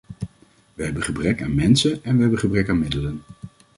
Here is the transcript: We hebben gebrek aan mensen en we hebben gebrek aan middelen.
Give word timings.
We 0.73 0.83
hebben 0.83 1.03
gebrek 1.03 1.41
aan 1.43 1.55
mensen 1.55 2.03
en 2.03 2.15
we 2.15 2.21
hebben 2.21 2.39
gebrek 2.39 2.69
aan 2.69 2.79
middelen. 2.79 3.21